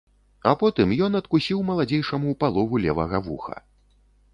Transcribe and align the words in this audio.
А 0.51 0.53
потым 0.61 0.93
ён 1.09 1.19
адкусіў 1.21 1.61
маладзейшаму 1.69 2.37
палову 2.43 2.85
левага 2.87 3.17
вуха. 3.31 3.57